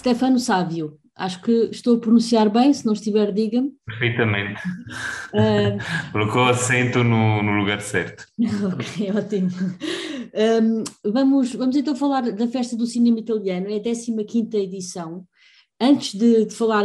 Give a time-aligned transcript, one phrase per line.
[0.00, 3.70] Stefano Sávio, acho que estou a pronunciar bem, se não estiver, diga-me.
[3.84, 4.58] Perfeitamente.
[5.34, 5.76] Uh...
[6.10, 8.24] Colocou acento no, no, lugar certo.
[8.72, 9.50] ok, ótimo.
[10.32, 15.26] Um, vamos, vamos então falar da Festa do Cinema Italiano, é a 15 edição.
[15.78, 16.84] Antes de, de, falar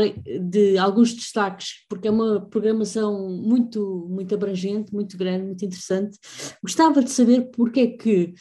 [0.49, 6.17] de alguns destaques, porque é uma programação muito, muito abrangente, muito grande, muito interessante,
[6.61, 8.33] gostava de saber porque é que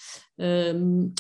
[0.75, 1.13] um,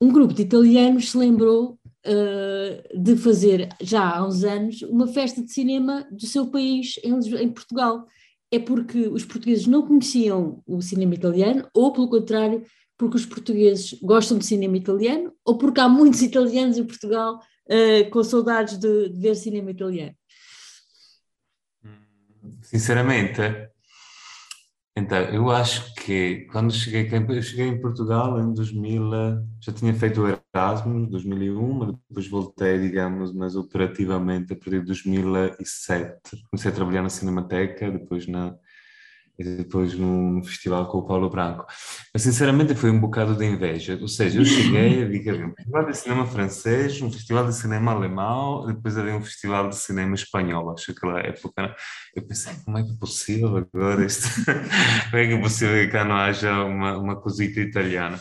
[0.00, 5.42] um grupo de italianos se lembrou uh, de fazer, já há uns anos, uma festa
[5.42, 8.06] de cinema do seu país em, em Portugal.
[8.50, 12.64] É porque os portugueses não conheciam o cinema italiano, ou pelo contrário,
[12.96, 18.10] porque os portugueses gostam de cinema italiano, ou porque há muitos italianos em Portugal uh,
[18.10, 20.14] com saudades de, de, ver cinema italiano?
[22.62, 23.40] Sinceramente,
[24.96, 29.10] então, eu acho que quando cheguei, eu cheguei em Portugal em 2000,
[29.60, 36.44] já tinha feito o Erasmus, 2001, depois voltei, digamos, mas operativamente a partir de 2007.
[36.48, 38.54] Comecei a trabalhar na Cinemateca, depois na,
[39.38, 41.66] e depois num festival com o Paulo Branco.
[42.12, 45.46] Mas sinceramente foi um bocado de inveja, ou seja, eu cheguei e vi que havia
[45.46, 49.76] um festival de cinema francês, um festival de cinema alemão, depois havia um festival de
[49.76, 51.74] cinema espanhol, acho que naquela época.
[52.14, 54.28] Eu pensei, como é que é possível agora isto?
[55.10, 58.20] como é que é possível que cá não haja uma, uma cosita italiana?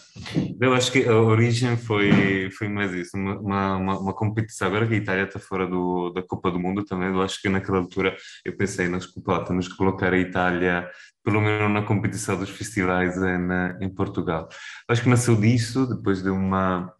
[0.60, 4.68] Eu acho que a origem foi, foi mais isso, uma, uma, uma competição.
[4.68, 7.50] Agora que a Itália está fora do, da Copa do Mundo também, eu acho que
[7.50, 10.90] naquela altura eu pensei, não, desculpa, temos que colocar a Itália
[11.24, 14.50] pelo menos na competição dos festivais em, em Portugal.
[14.88, 16.94] Acho que nasceu disso, depois de uma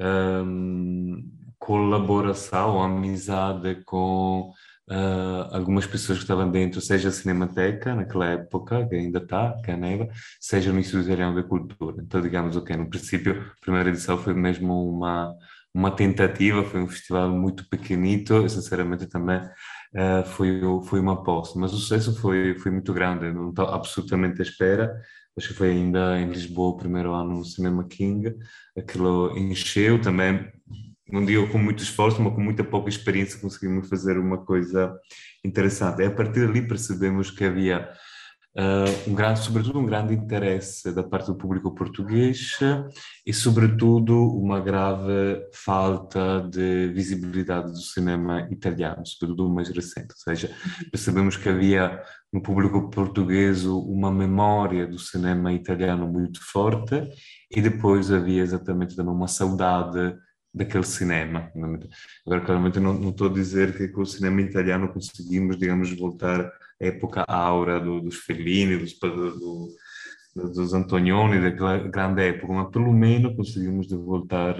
[0.00, 1.22] um,
[1.58, 4.52] colaboração ou amizade com
[4.90, 9.70] uh, algumas pessoas que estavam dentro, seja a Cinemateca, naquela época, que ainda está, que
[9.70, 10.08] é
[10.40, 12.02] seja no Instituto Italiano da Cultura.
[12.02, 15.34] Então, digamos, ok, no princípio, a primeira edição foi mesmo uma,
[15.72, 19.40] uma tentativa, foi um festival muito pequenito, sinceramente também
[19.94, 24.40] uh, foi, foi uma aposta, mas o sucesso foi, foi muito grande, não estou absolutamente
[24.40, 25.00] à espera.
[25.36, 28.34] Acho que foi ainda em Lisboa o primeiro ano no Cinema King,
[28.76, 30.46] aquilo encheu também,
[31.10, 34.94] não digo com muito esforço, mas com muita pouca experiência conseguimos fazer uma coisa
[35.44, 36.02] interessante.
[36.02, 37.88] E a partir dali percebemos que havia
[38.56, 42.58] uh, um grande, sobretudo um grande interesse da parte do público português
[43.26, 50.16] e sobretudo uma grave falta de visibilidade do cinema italiano, sobretudo o mais recente, ou
[50.16, 50.54] seja,
[50.90, 52.02] percebemos que havia
[52.32, 57.10] no público português uma memória do cinema italiano muito forte
[57.50, 60.16] e depois havia exatamente também uma saudade
[60.54, 61.50] daquele cinema.
[62.26, 66.50] Agora, claramente, não, não estou a dizer que com o cinema italiano conseguimos, digamos, voltar
[66.82, 69.68] época aura do, dos Fellini, dos, do,
[70.34, 74.56] dos Antonioni, daquela grande época, mas pelo menos conseguimos voltar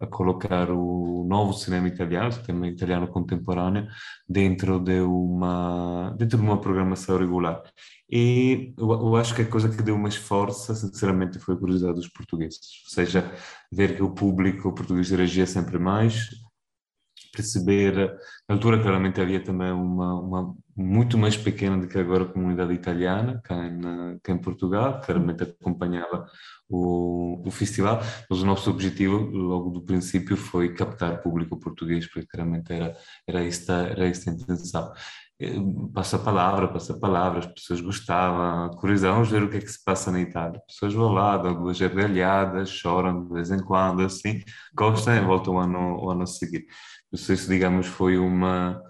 [0.00, 3.86] a colocar o novo cinema italiano, o cinema italiano contemporâneo,
[4.28, 7.62] dentro de uma, dentro de uma programação regular.
[8.10, 11.96] E eu, eu acho que a coisa que deu mais força, sinceramente, foi a curiosidade
[11.96, 13.32] dos portugueses, ou seja,
[13.72, 16.28] ver que o público português reagia sempre mais,
[17.34, 18.16] perceber,
[18.48, 22.72] na altura claramente havia também uma, uma muito mais pequena do que agora a comunidade
[22.72, 26.26] italiana, cá em, cá em Portugal, claramente acompanhava
[26.68, 32.26] o, o festival, mas o nosso objetivo logo do princípio foi captar público português, porque
[32.26, 32.96] claramente era,
[33.26, 34.92] era, esta, era esta a intenção.
[35.92, 39.60] Passa a palavra, passa a palavra, as pessoas gostavam, curiosidade, vamos ver o que é
[39.60, 40.60] que se passa na Itália.
[40.60, 44.40] As pessoas vão lá, dão duas gargalhadas, choram de vez em quando, assim,
[44.74, 46.64] gostam e voltam o ano, o ano a seguir.
[47.12, 48.80] Isso, digamos, foi uma,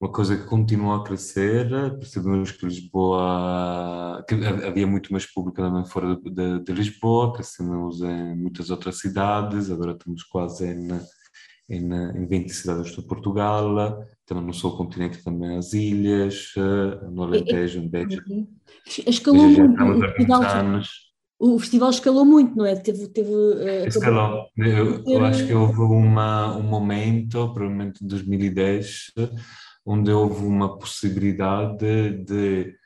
[0.00, 1.68] uma coisa que continuou a crescer.
[1.98, 8.02] Percebemos que Lisboa, que havia muito mais público também fora de, de, de Lisboa, crescemos
[8.02, 10.88] em muitas outras cidades, agora estamos quase em,
[11.70, 16.52] em, em 20 cidades de Portugal, também no sul do continente também as ilhas,
[17.12, 18.22] no Alentejo, em Beja.
[19.06, 19.82] Escalou muito.
[21.38, 22.74] o festival escalou muito, não é?
[22.74, 24.46] Teve, teve, uh, Escalou.
[24.56, 29.12] Eu, eu, acho que houve uma, um momento, provavelmente em 2010,
[29.84, 32.76] onde houve uma possibilidade de, de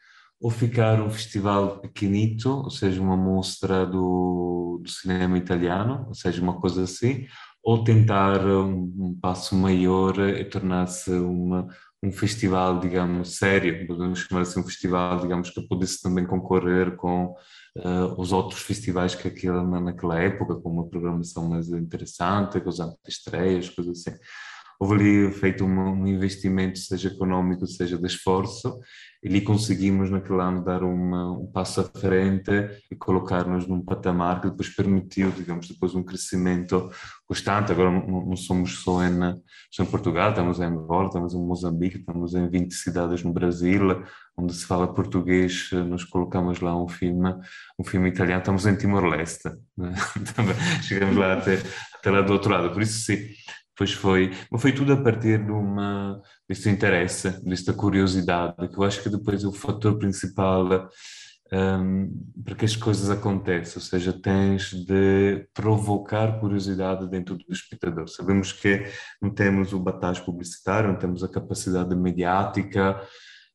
[0.41, 6.41] ou ficar um festival pequenito, ou seja, uma mostra do, do cinema italiano, ou seja,
[6.41, 7.27] uma coisa assim,
[7.63, 11.11] ou tentar um, um passo maior e tornar-se
[12.03, 17.35] um festival, digamos, sério, podemos chamar assim um festival, digamos, que pudesse também concorrer com
[17.77, 22.81] uh, os outros festivais que aquilo, naquela época, com uma programação mais interessante, com os
[22.81, 24.19] antestreias, coisas assim.
[24.79, 28.81] Houve ali feito um, um, investimento, seja econômico, seja de esforço,
[29.25, 32.51] ali conseguimos naquele ano dar uma, um passo à frente
[32.91, 36.91] e colocar-nos num patamar que depois permitiu, digamos, depois um crescimento
[37.27, 37.71] constante.
[37.71, 39.19] Agora não, não somos só em,
[39.71, 44.03] só em Portugal, estamos em Angola, estamos em Moçambique, estamos em 20 cidades no Brasil,
[44.37, 47.35] onde se fala português, nós colocamos lá um filme,
[47.79, 49.95] um filme italiano, estamos em Timor-Leste, né?
[50.83, 51.59] chegamos lá até,
[51.95, 53.19] até lá do outro lado, por isso sim,
[53.81, 56.21] Pois foi, mas foi tudo a partir de uma,
[56.51, 60.91] deste interesse, desta curiosidade, que eu acho que depois é o fator principal
[61.53, 62.13] um,
[62.45, 68.09] para que as coisas aconteçam, ou seja, tens de provocar curiosidade dentro do espectador.
[68.09, 68.85] Sabemos que
[69.23, 73.01] não temos o batalho publicitário, não temos a capacidade mediática,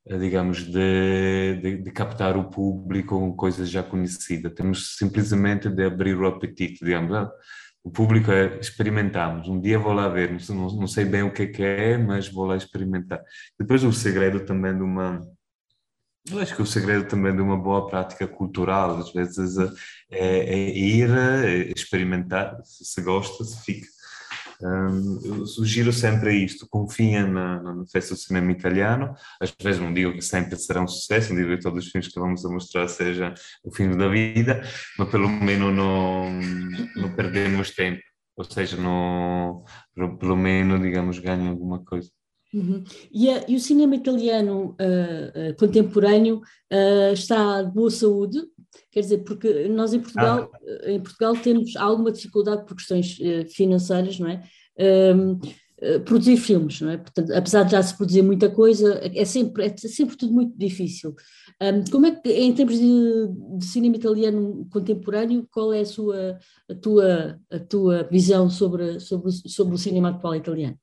[0.08, 4.54] eh, digamos, de, de, de, captar o público com coisas já conhecidas.
[4.54, 7.30] Temos simplesmente de abrir o apetite, digamos, ah,
[7.86, 9.48] o público é experimentamos.
[9.48, 12.28] Um dia vou lá ver, não, não sei bem o que é, que é, mas
[12.28, 13.22] vou lá experimentar.
[13.60, 15.22] Depois o segredo também de uma
[16.32, 19.58] eu acho que o segredo também de uma boa prática cultural, às vezes,
[20.10, 23.88] é, é ir, é experimentar, se, se gosta, se fica.
[24.62, 29.94] Um, eu sugiro sempre isto, confia na, na festa do cinema italiano, às vezes não
[29.94, 32.50] digo que sempre será um sucesso, não digo que todos os filmes que vamos a
[32.50, 34.62] mostrar seja o fim da vida,
[34.98, 36.32] mas pelo menos não,
[36.96, 38.02] não perdemos tempo,
[38.36, 39.64] ou seja, não,
[40.20, 42.10] pelo menos, digamos, ganha alguma coisa.
[42.54, 42.84] Uhum.
[43.12, 46.38] E, a, e, o cinema italiano uh, uh, contemporâneo
[46.72, 48.42] uh, está de boa saúde?
[48.92, 50.92] Quer dizer, porque nós em Portugal, ah.
[50.92, 53.18] em Portugal temos alguma dificuldade por questões
[53.54, 54.44] financeiras, não é?
[54.80, 55.40] Um,
[56.06, 56.98] produzir filmes, não é?
[56.98, 61.14] Portanto, apesar de já se produzir muita coisa, é sempre, é sempre tudo muito difícil.
[61.62, 63.28] Um, como é que, em termos de,
[63.58, 66.40] de, cinema italiano contemporâneo, qual é a, sua,
[66.70, 70.78] a, tua, a tua visão sobre, sobre, sobre o cinema atual italiano?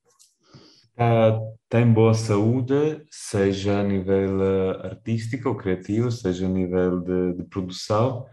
[0.93, 7.01] Está, está em boa saúde, seja a nível eh, artístico ou criativo, seja a nível
[7.01, 8.27] de, de produção.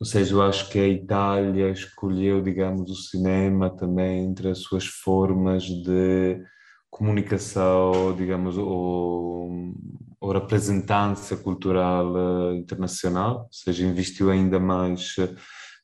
[0.00, 4.86] Ou seja, eu acho que a Itália escolheu, digamos, o cinema também entre as suas
[4.86, 6.40] formas de
[6.88, 9.74] comunicação, digamos, ou,
[10.20, 15.16] ou representância cultural eh, internacional, ou seja, investiu ainda mais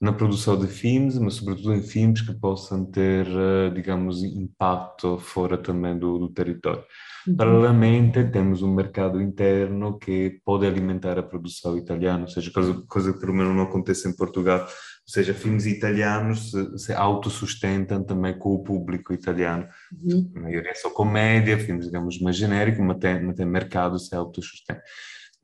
[0.00, 5.56] na produção de filmes, mas sobretudo em filmes que possam ter, eh, digamos, impacto fora
[5.56, 6.84] também do, do território.
[7.26, 7.36] Uhum.
[7.36, 13.12] Paralelamente, temos um mercado interno que pode alimentar a produção italiana, ou seja, coisa, coisa
[13.12, 18.38] que pelo menos não acontece em Portugal, ou seja, filmes italianos se, se autossustentam também
[18.38, 19.66] com o público italiano.
[20.02, 20.30] Uhum.
[20.36, 24.14] A maioria é só comédia, filmes, digamos, mais genéricos, mas tem, mas tem mercado se
[24.14, 24.82] autossustenta.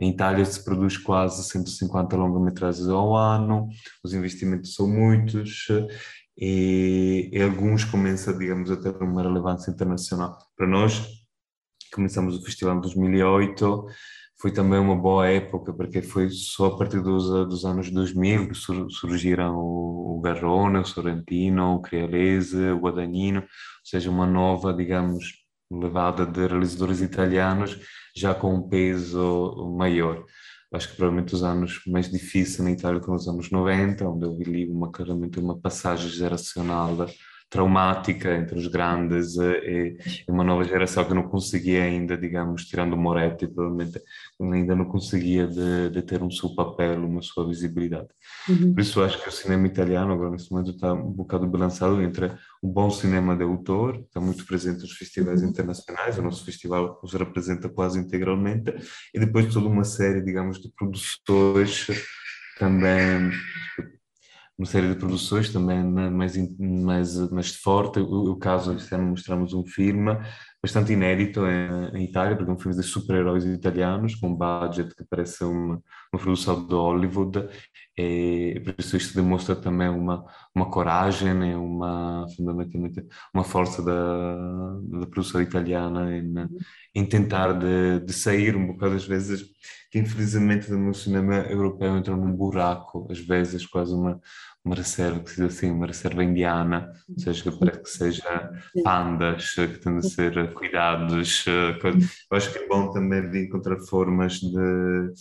[0.02, 3.68] Em Itália se produz quase 150 longa-metragens ao ano,
[4.02, 5.68] os investimentos são muitos
[6.36, 10.36] e, e, alguns começam, digamos, a ter uma relevância internacional.
[10.56, 11.06] Para nós,
[11.94, 13.86] começamos o festival em 2008,
[14.40, 18.56] foi também uma boa época, porque foi só a partir dos, dos anos 2000 que
[18.56, 23.46] surgiram o, o Garrone, o Sorrentino, o Crealese, o Guadagnino, ou
[23.84, 25.41] seja, uma nova, digamos,
[25.80, 27.78] levada de realizadores italianos
[28.14, 30.24] já com um peso maior.
[30.72, 34.36] Acho que provavelmente os anos mais difíceis na Itália foram os anos 90, onde eu
[34.36, 36.96] vi uma, claramente uma passagem geracional
[37.52, 42.94] traumática entre os grandes e, e, uma nova geração que não conseguia ainda, digamos, tirando
[42.94, 44.00] o Moretti, provavelmente
[44.40, 48.08] ainda não conseguia de, de ter um seu papel, uma sua visibilidade.
[48.48, 48.72] Uhum.
[48.72, 52.32] Por isso acho que o cinema italiano agora nesse momento está um bocado balançado entre
[52.62, 55.50] um bom cinema de autor, está muito presente nos festivais uhum.
[55.50, 58.74] internacionais, o nosso festival os representa quase integralmente,
[59.14, 61.86] e depois toda uma série, digamos, de produções
[62.58, 63.30] também
[64.58, 68.00] uma série de produções também mais, mais, mais forte.
[68.00, 70.16] O, o caso, mostramos um filme
[70.62, 74.94] bastante inédito em, em Itália, porque é um filme de super-heróis italianos, com um budget
[74.94, 77.48] que parece uma, uma produção de Hollywood,
[77.98, 83.04] e por isso isto demonstra também uma, uma coragem e uma, fundamentalmente,
[83.34, 86.32] uma força da, da produção italiana em,
[86.94, 89.44] em tentar de, de sair um bocado, às vezes,
[89.90, 94.20] que infelizmente no cinema europeu entrou num buraco, às vezes quase uma,
[94.64, 98.52] uma reserva, que assim, uma reserva indiana, ou seja, parece que seja
[98.84, 101.44] pandas que têm de ser cuidados.
[101.48, 101.78] Eh,
[102.30, 105.12] eu acho que é bom também de encontrar formas de,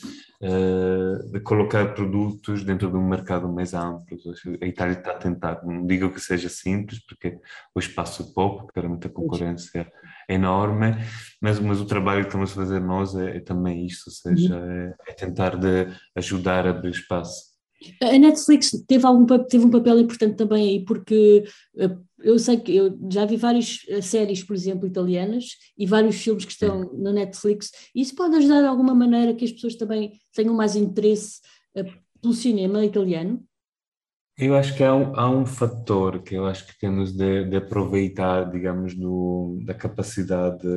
[0.43, 4.17] eh, de colocar produtos dentro de um mercado mais amplo.
[4.61, 7.39] A Itália está a tentar, não digo que seja simples, porque
[7.73, 9.91] o espaço é pouco, claramente a concorrência
[10.29, 10.95] é enorme,
[11.41, 14.55] mas, mas o trabalho que estamos a fazer nós é, é também isto, ou seja,
[14.55, 14.71] uhum.
[14.71, 17.50] é, é tentar de ajudar a abrir espaço.
[18.01, 21.43] A Netflix teve, algum, teve um papel importante também aí, porque
[21.77, 26.15] eh, eu sei que eu já vi várias eh, séries, por exemplo, italianas e vários
[26.17, 29.75] filmes que estão na Netflix, e isso pode ajudar de alguma maneira que as pessoas
[29.75, 31.39] também tenham mais interesse
[31.75, 31.85] eh,
[32.21, 33.43] pelo cinema italiano?
[34.37, 37.55] Eu acho que há um, há um fator que eu acho que temos de, de
[37.57, 40.67] aproveitar, digamos, do, da capacidade,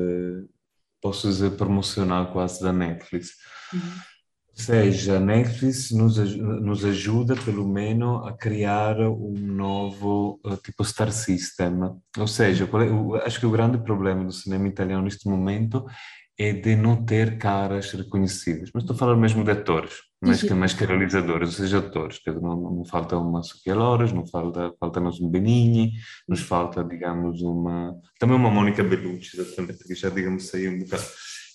[1.00, 3.30] posso dizer, promocional quase da Netflix.
[3.72, 4.13] Uhum
[4.54, 11.72] seja, Netflix nos, nos ajuda, pelo menos, a criar um novo uh, tipo Star System.
[12.16, 15.84] Ou seja, é, acho que o grande problema do cinema italiano neste momento
[16.38, 18.70] é de não ter caras reconhecidas.
[18.74, 22.20] Mas estou a falar mesmo de atores, mais que, mais que realizadores, ou seja, atores.
[22.26, 25.92] Não, não falta uma Sofia Loras, não falta, falta-nos um Benigni,
[26.28, 27.94] nos falta, digamos, uma...
[28.18, 31.04] Também uma Mônica Bellucci, exatamente, que já, digamos, saiu um bocado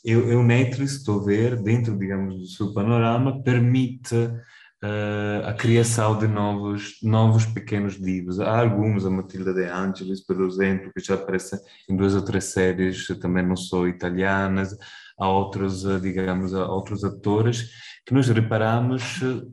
[0.03, 0.45] eu, eu
[0.83, 7.45] estou a ver, dentro, digamos, do seu panorama, permite uh, a criação de novos, novos
[7.45, 8.39] pequenos divos.
[8.39, 12.45] Há alguns, a Matilda De Angelis, por exemplo, que já aparece em duas ou três
[12.45, 14.75] séries, também não são italianas.
[15.19, 17.69] Há outros, uh, digamos, há outros atores
[18.05, 19.51] que nós reparamos, uh,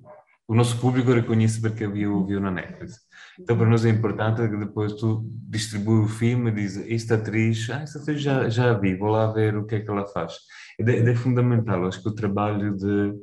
[0.48, 3.00] o nosso público reconhece porque viu, viu na Netflix.
[3.38, 7.68] Então, para nós é importante que depois tu distribui o filme e diz esta atriz,
[7.70, 10.34] ah, esta atriz já, já vi, vou lá ver o que é que ela faz.
[10.78, 13.14] É, é fundamental, acho que o trabalho de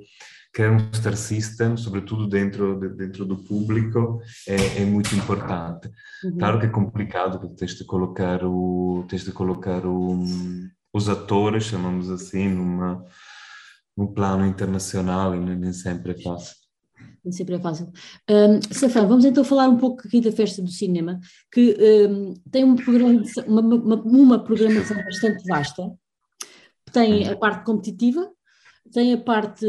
[0.52, 5.90] criar um star system, sobretudo dentro, de, dentro do público, é, é muito importante.
[6.26, 6.38] Uhum.
[6.38, 10.24] Claro que é complicado, porque tens de colocar, o, tens de colocar o,
[10.94, 13.04] os atores, chamamos assim, numa,
[13.98, 16.63] num plano internacional e nem sempre é fácil
[17.32, 17.92] sempre é fácil.
[18.30, 21.20] Um, Safran, vamos então falar um pouco aqui da Festa do Cinema,
[21.52, 21.76] que
[22.10, 22.76] um, tem um
[23.48, 25.92] uma, uma, uma, programação bastante vasta.
[26.92, 28.30] Tem a parte competitiva,
[28.92, 29.66] tem a parte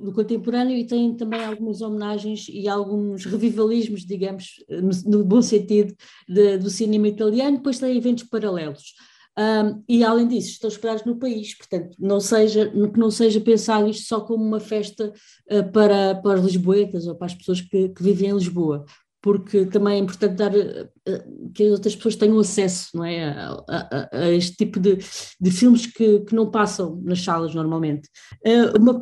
[0.00, 5.94] do contemporâneo e tem também algumas homenagens e alguns revivalismos, digamos, no, no bom sentido,
[6.28, 7.58] de, do cinema italiano.
[7.58, 8.94] Depois tem eventos paralelos.
[9.38, 13.88] Um, e além disso, estão esperados no país, portanto, não seja, que não seja pensado
[13.88, 15.12] isto só como uma festa
[15.50, 18.84] uh, para, para os lisboetas ou para as pessoas que, que vivem em Lisboa,
[19.22, 23.62] porque também é importante dar uh, que as outras pessoas tenham acesso não é, a,
[23.68, 24.98] a, a este tipo de,
[25.40, 28.08] de filmes que, que não passam nas salas normalmente.
[28.44, 29.00] Uh, uma,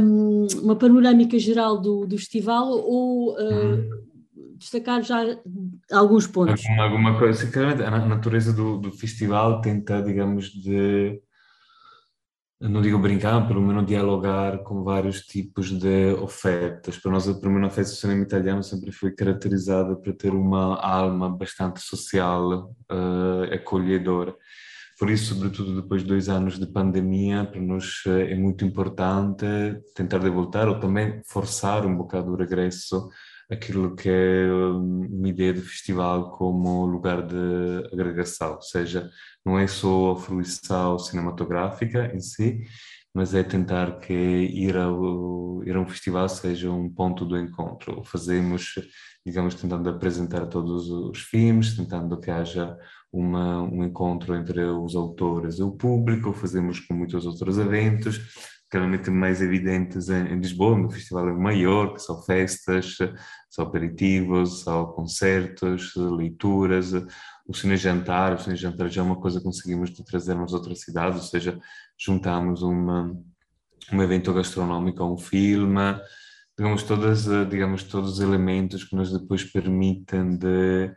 [0.00, 4.06] um, uma panorâmica geral do, do festival ou uhum
[4.56, 5.22] destacar já
[5.92, 6.64] alguns pontos.
[6.66, 11.20] Alguma, alguma coisa, claramente a natureza do, do festival tenta, digamos, de
[12.58, 16.96] não digo brincar, pelo menos dialogar com vários tipos de ofertas.
[16.96, 21.28] Para nós, a primeira festa do cinema italiano sempre foi caracterizada por ter uma alma
[21.28, 24.34] bastante social, uh, acolhedora.
[24.98, 29.44] Por isso, sobretudo depois de dois anos de pandemia, para nós eh, é muito importante
[29.94, 33.10] tentar de voltar ou também forçar um bocado o regresso
[33.50, 37.36] aquilo que é hum, uma ideia de festival como lugar de
[37.92, 39.10] agregação, ou seja,
[39.44, 42.64] não é só a fruição cinematográfica em si,
[43.14, 48.04] mas é tentar que ir, ao, ir a um festival seja um ponto do encontro.
[48.04, 48.74] Fazemos,
[49.24, 52.76] digamos, tentando apresentar todos os filmes, tentando que haja
[53.10, 58.20] uma, um encontro entre os autores e o público, fazemos com muitos outros eventos,
[58.70, 62.96] claramente mais evidentes em, em Lisboa, no Festival Maior, que são festas,
[63.48, 66.92] são aperitivos, são concertos, leituras,
[67.46, 70.80] o cine jantar, o cine jantar já é uma coisa que conseguimos trazer nas outras
[70.80, 71.58] cidades, ou seja,
[71.98, 73.16] juntamos uma,
[73.92, 76.00] um evento gastronómico a um filme,
[76.58, 80.92] digamos, todas, digamos, todos os elementos que nos depois permitem de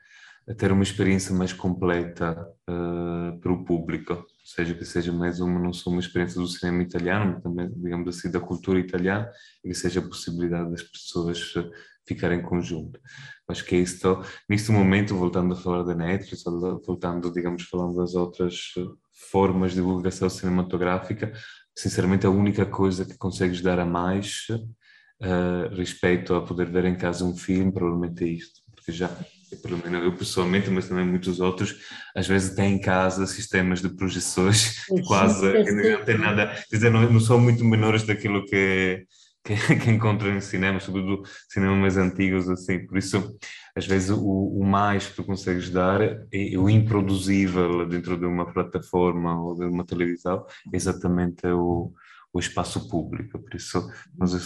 [0.58, 5.72] ter uma experiência mais completa uh, para o público seja que seja mais uma, não
[5.72, 9.30] só uma experiência do cinema italiano, mas também, digamos assim, da cultura italiana,
[9.64, 11.70] e que seja a possibilidade das pessoas eh,
[12.08, 13.00] ficarem em conjunto.
[13.48, 18.16] Acho que é isto, neste momento, voltando a falar da Netflix, voltando, digamos, falando das
[18.16, 18.86] outras eh,
[19.32, 21.32] formas de divulgação cinematográfica,
[21.78, 26.96] sinceramente a única coisa que consegues dar a mais uh, respeito a poder ver em
[26.96, 29.10] casa um filme, provavelmente é isto, porque já
[29.58, 31.76] pelo menos eu pessoalmente, mas também muitos outros,
[32.16, 36.92] às vezes têm em casa sistemas de projeções quase que não tem nada, quer dizer,
[36.92, 39.06] não, não são muito menores daquilo que
[39.44, 42.86] que, que encontram em cinema, sobretudo cinema mais antigos, assim.
[42.86, 43.38] Por isso,
[43.76, 48.26] às vezes, o, o mais que tu consegues dar é, é o improduzível dentro de
[48.26, 51.94] uma plataforma ou de uma televisão, é exatamente o,
[52.34, 53.40] o espaço público.
[53.40, 54.40] Por isso, mas é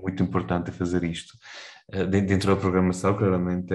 [0.00, 1.34] muito importante fazer isto.
[1.92, 3.74] Eh, dentro da programação, claramente,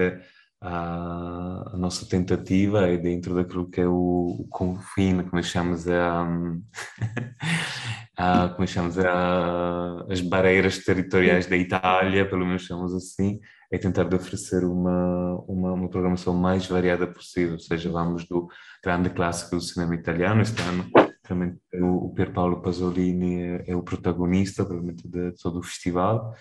[0.60, 6.26] a, a, nossa tentativa é dentro daquilo que é o, o confine, como chamamos a,
[8.16, 13.38] a como chamamos a, as barreiras territoriais da Itália, pelo menos chamamos assim,
[13.70, 18.48] é tentar oferecer uma, uma, uma, programação mais variada possível, ou seja, vamos do
[18.82, 20.90] grande clássico do cinema italiano, este ano
[21.26, 26.34] realmente o, Pier Paolo Pasolini é, é o protagonista, provavelmente, de todo o festival,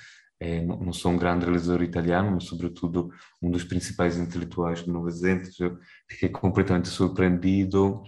[0.45, 3.09] é, não sou um grande realizador italiano, mas sobretudo
[3.41, 5.49] um dos principais intelectuais do Novecento.
[5.59, 8.03] Eu fiquei completamente surpreendido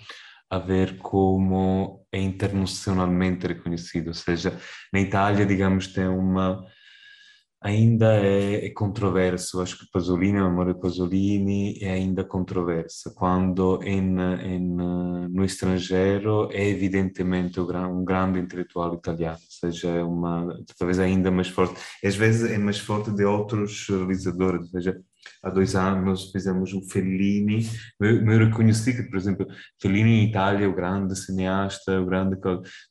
[0.47, 4.55] a ver como é internacionalmente reconhecido, ou seja,
[4.93, 6.63] na Itália, digamos, tem uma
[7.61, 13.81] ainda é, é controverso, acho que Pasolini, a memória de Pasolini é ainda controversa, quando
[13.83, 14.75] in, in,
[15.29, 20.47] no estrangeiro é evidentemente um grande intelectual italiano, ou seja, é uma,
[20.77, 25.01] talvez ainda mais forte, às vezes é mais forte de outros realizadores, ou seja,
[25.43, 27.65] há dois anos fizemos o Fellini,
[27.99, 29.47] eu, reconheci que, por exemplo,
[29.81, 32.37] Fellini em Itália o grande cineasta, o grande,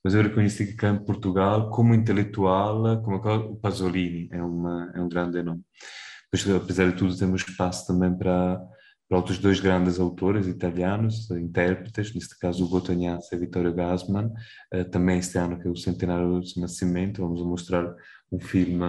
[0.04, 5.00] mas eu reconheci que cá em Portugal, como intelectual, como o Pasolini é, uma, é
[5.00, 5.62] um grande nome.
[6.30, 8.60] Pois, apesar de tudo, temos espaço também para,
[9.08, 14.32] para outros dois grandes autores italianos, intérpretes, neste caso o Gotognazzi e Vittorio Gassman,
[14.72, 17.94] eh, também este ano que é o centenário do seu nascimento, vamos mostrar
[18.30, 18.84] um filme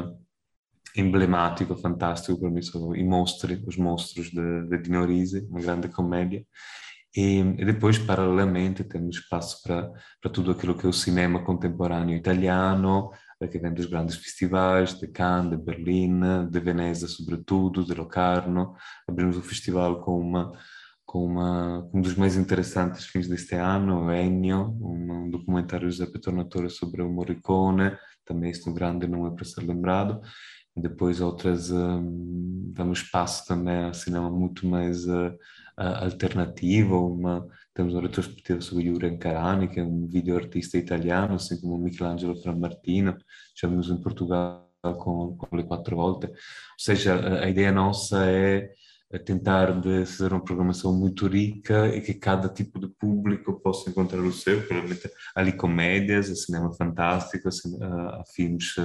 [0.98, 5.06] emblemático, fantástico para mim são i mostri, os monstros de, de Dino
[5.50, 6.46] uma grande comédia.
[7.16, 12.16] E, e, depois, paralelamente, temos espaço para, para tudo aquilo que é o cinema contemporâneo
[12.16, 13.12] italiano,
[13.52, 18.76] que vem dos grandes festivais, de Cannes, de Berlim, de Veneza, sobretudo, de Locarno.
[19.08, 20.52] Abrimos o festival com uma
[21.08, 26.70] com uma, um dos mais interessantes fins deste ano, Ennio, um, documentário de Giuseppe Tornatore
[26.70, 30.20] sobre o Morricone, também este grande não é para ser lembrado,
[30.82, 35.38] depois outras um, espaço também a cinema muito mais uh,
[35.78, 41.78] alternativo, uma, temos uma retrospectiva sobre Juran Carani, que é um videoartista italiano, assim como
[41.78, 43.18] Michelangelo Frammartino,
[43.56, 46.34] já vimos em Portugal com, com Le Quattro Volte, ou
[46.78, 52.50] seja, a, ideia nossa é tentar de fazer uma programação muito rica e que cada
[52.50, 57.48] tipo de público possa encontrar o seu, provavelmente ali comédias, cinema fantástico,
[57.82, 58.76] a, a filmes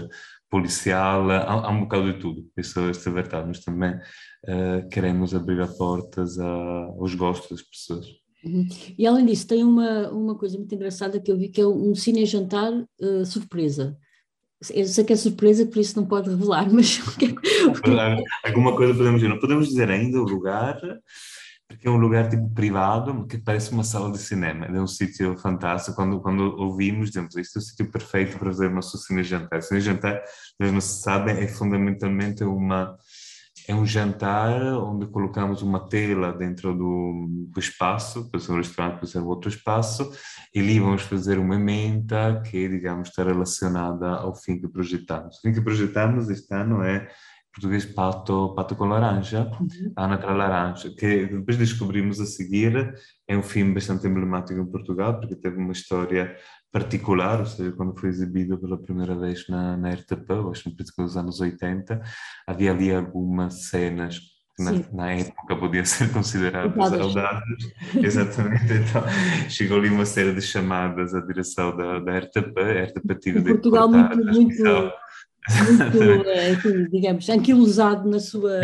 [0.52, 5.34] policial, há, há, um bocado de tudo, isso, isso é verdade, mas também uh, queremos
[5.34, 8.06] abrir as portas a, aos gostos das pessoas.
[8.44, 8.68] Uhum.
[8.98, 11.94] E além disso, tem uma, uma coisa muito engraçada que eu vi que é um
[11.94, 13.96] cine-jantar uh, surpresa.
[14.74, 18.48] Eu sei que é surpresa, por isso não pode revelar, mas que é...
[18.48, 20.78] Alguma coisa podemos dizer, não podemos dizer ainda o lugar,
[21.72, 25.36] porque é um lugar tipo privado, que parece uma sala de cinema, é um sítio
[25.36, 29.62] fantástico, quando, quando ouvimos, dizemos, este é o sítio perfeito para fazer o nosso cine-jantar.
[29.62, 30.22] Cine-jantar,
[30.60, 32.96] não se sabem, é fundamentalmente uma,
[33.68, 39.00] é um jantar onde colocamos uma tela dentro do, do espaço, pode ser um restaurante,
[39.00, 40.12] pode ser outro espaço,
[40.54, 45.38] e ali vamos fazer uma emenda que, digamos, está relacionada ao fim que projetamos.
[45.38, 47.08] O fim que projetamos este ano é
[47.52, 49.92] português Pato, Pato com Laranja, uhum.
[49.96, 52.94] Ana tra Laranja, que depois descobrimos a seguir,
[53.28, 56.34] é um filme bastante emblemático em Portugal, porque teve uma história
[56.72, 61.16] particular, ou seja, quando foi exibido pela primeira vez na, na RTP, acho que nos
[61.16, 62.00] anos 80,
[62.46, 64.20] havia ali algumas cenas
[64.58, 67.72] na, na, época podiam ser consideradas audaces.
[67.94, 69.02] Exatamente, então
[69.48, 73.52] chegou ali uma série de chamadas à direção da, da RTP, a RTP teve de
[73.52, 74.92] Portugal muito, muito
[75.48, 78.60] muito, eh, digamos, anquilosado na sua,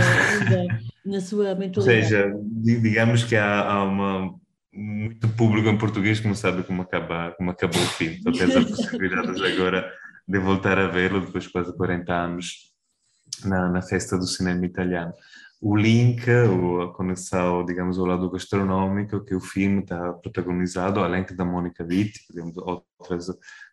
[1.04, 1.78] na sua mentalidade.
[1.78, 4.34] Ou seja, digamos que há, há uma,
[4.72, 8.22] muito público em português que não sabe como, acaba, como acabou o filme.
[8.22, 9.90] Tens a possibilidade agora
[10.26, 12.72] de voltar a vê-lo depois de quase 40 anos
[13.44, 15.12] na, na festa do cinema italiano
[15.60, 21.24] o link, ou a conexão, digamos, ao lado gastronômico que o filme está protagonizado, além
[21.24, 22.84] da Mônica Vitti, digamos, outra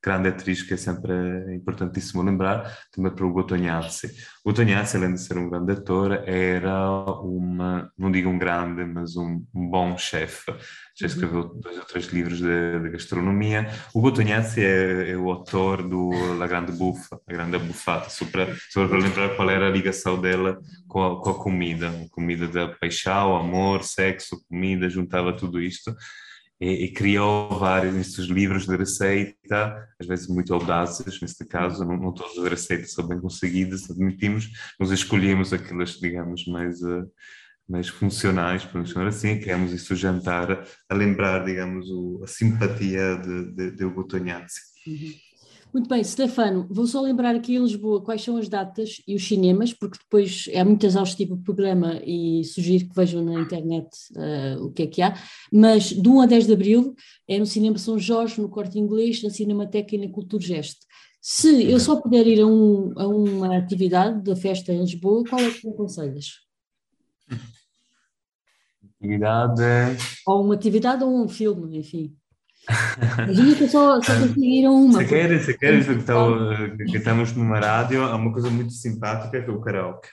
[0.03, 1.11] grande atriz que é sempre
[1.55, 4.07] importantíssimo lembrar, também para o Gotognazzi.
[4.43, 6.89] O Gotognazzi, além de ser um grande ator, era
[7.21, 10.53] uma, não digo um grande, mas um, bom chefe.
[10.95, 13.67] Já escreveu dois ou três livros de, de gastronomia.
[13.93, 18.55] O Gotognazzi é, é, o autor do La Grande Buffa, a Grande Buffata, só para,
[18.69, 22.67] só para lembrar qual era a ligação dela com a, com a comida, comida da
[22.67, 25.95] paixão, amor, sexo, comida, juntava tudo isto
[26.59, 31.97] e, e, criou vários desses livros de receita, às vezes muito audazes, neste caso, não,
[31.97, 37.05] não todas as receitas são bem conseguidas, admitimos, mas escolhemos aquelas, digamos, mais, uh,
[37.67, 43.51] mais funcionais, por chamar assim, criamos isso jantar a lembrar, digamos, o, a simpatia de,
[43.53, 44.61] de, de Hugo Tognazzi.
[44.87, 45.24] Uhum.
[45.75, 49.27] Muito bem, Stefano, vou só lembrar aqui em Lisboa quais são as datas e os
[49.27, 54.63] cinemas, porque depois é muito exaustivo o programa e sugiro que vejam na internet uh,
[54.63, 55.13] o que é que há,
[55.51, 56.95] mas do 1 a 10 de Abril
[57.27, 60.79] é no Cinema São Jorge, no Corte Inglês, na Cinemateca e na Cultura Geste.
[61.19, 65.41] Se eu só puder ir a, um, a uma atividade da festa em Lisboa, qual
[65.41, 66.35] é que me aconselhas?
[68.97, 69.61] Atividade...
[70.25, 72.15] Ou uma atividade ou um filme, enfim.
[73.17, 74.99] Imagina que só, só conseguiram uma.
[74.99, 76.37] Se queres, se queres, então,
[76.89, 80.09] que estamos numa rádio, há uma coisa muito simpática que é o karaoke.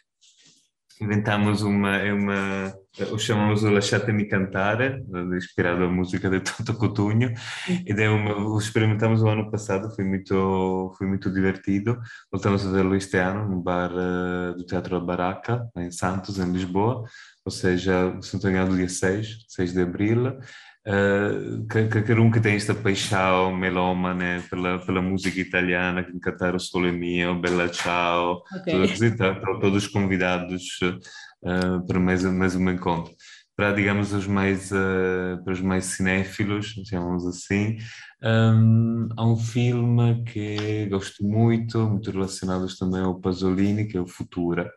[1.01, 2.75] Inventamos uma, é uma
[3.11, 5.03] o chamamos o Lasciate Mi Cantare,
[5.35, 7.33] inspirado na música de Toto Coutinho,
[7.67, 11.99] e é uma, o experimentamos o ano passado, foi muito, foi muito divertido.
[12.31, 17.05] Voltamos a vê-lo este ano no bar uh, do Teatro Baraca, em Santos, em Lisboa,
[17.45, 20.39] ou seja, se não estou dia 6, 6 de abril.
[20.85, 26.59] Uh, qualquer um que tem esta paixão melómana pela, pela música italiana, que cantar o
[26.59, 28.73] Sole Mio, Bella Ciao, okay.
[28.73, 33.15] todos, tá, todos convidados uh, para mais, mais um encontro.
[33.55, 37.79] Para, digamos, os mais, uh, para os mais cinéfilos, chamamos assim,
[38.25, 44.07] um, há um filme que gosto muito, muito relacionado também ao Pasolini, que é o
[44.07, 44.69] Futura,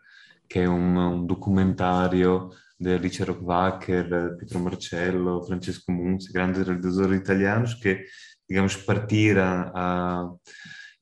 [0.47, 7.73] que é um, um documentário de Richard Rockwacker, Pietro Marcello, Francesco Munzi, grandes realizadores italianos
[7.75, 8.05] que,
[8.47, 10.29] digamos, partiram a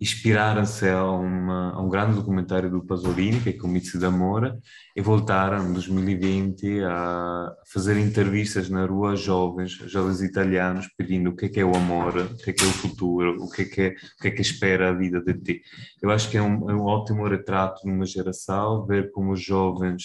[0.03, 4.53] inspiraram-se a, a, um grande documentário do Pasolini, que é Comizi d'Amore,
[4.93, 11.35] e voltaram em 2020 a fazer entrevistas na rua a jovens, jovens italianos, pedindo o
[11.35, 13.61] que é que é o amor, o que é que é o futuro, o que
[13.61, 15.61] é que, é, o que, é que espera a vida de ti.
[16.01, 20.03] Eu acho que é um, é um ótimo retrato numa geração, ver como os jovens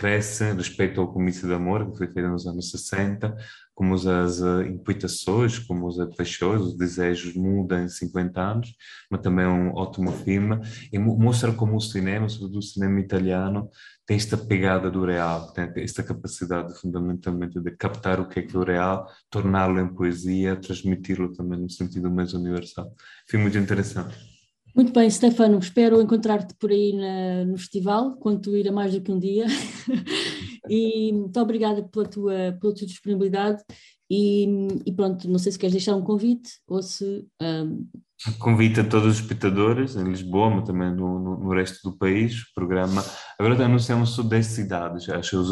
[0.00, 3.36] cresce respeito ao comício de amor que foi feito nos anos 60,
[3.74, 8.74] como as uh, inquietações, como as paixões, os desejos mudam em 50 anos,
[9.10, 10.58] mas também é um ótimo filme
[10.90, 13.68] e mostra como o cinema, sobretudo o cinema italiano,
[14.06, 18.56] tem esta pegada do real, tem esta capacidade fundamentalmente de captar o que é que
[18.56, 22.90] é o real, torná-lo em poesia, transmiti-lo também no sentido mais universal.
[23.28, 24.39] Filme muito interessante.
[24.74, 28.92] Muito bem, Stefano, espero encontrar-te por aí na, no festival, quando tu ir a mais
[28.92, 29.46] do que um dia.
[30.68, 33.62] e muito obrigada pela tua, pela tua disponibilidade.
[34.10, 34.44] E,
[34.84, 37.24] e, pronto, não sei se queres deixar um convite ou se.
[37.40, 37.86] Um...
[38.40, 42.42] Convite a todos os espectadores em Lisboa, mas também no, no, no resto do país.
[42.42, 43.04] O programa.
[43.38, 45.42] Agora anunciamos só 10 cidades, acho,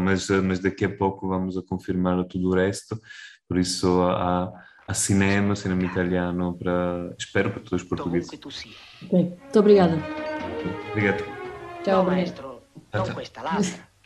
[0.00, 2.96] mas, mas daqui a pouco vamos a confirmar tudo o resto.
[3.48, 4.52] Por isso, há
[4.88, 8.32] a cinema, cinema italiano, para, espero para todos os portugueses.
[8.32, 9.98] Ok, muito obrigada.
[10.90, 11.24] Obrigado.
[11.86, 13.86] No, maestro, non questa, l'altra.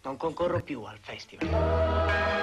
[0.00, 2.37] Non concorro più al festival.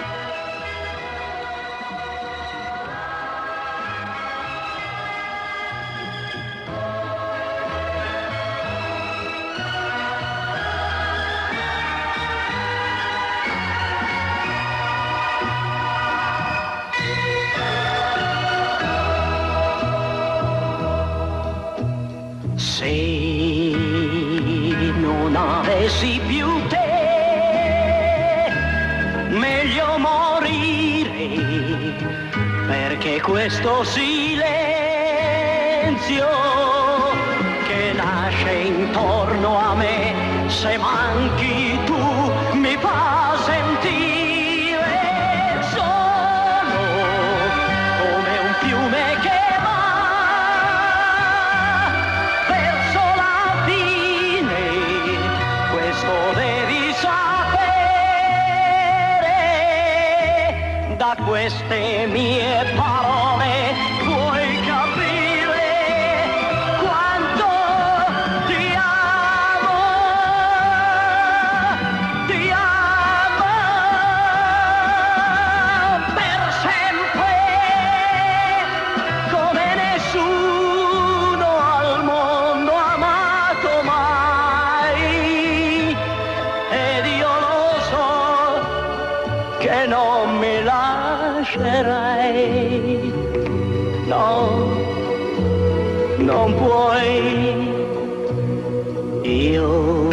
[99.25, 100.09] Io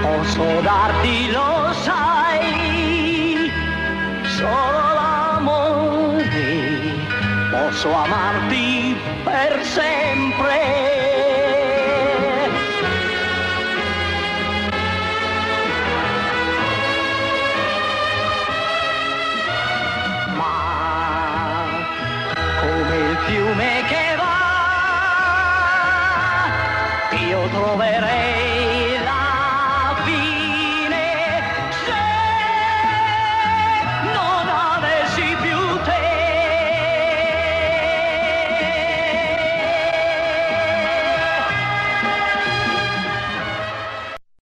[0.00, 3.50] posso darti, lo sai,
[4.24, 6.24] solo l'amore,
[7.50, 8.47] posso amarti.